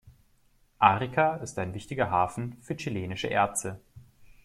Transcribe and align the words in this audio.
Arica 0.79 1.35
ist 1.35 1.59
ein 1.59 1.75
wichtiger 1.75 2.09
Hafen 2.09 2.57
für 2.63 2.75
chilenische 2.75 3.27
Erze. 3.29 3.79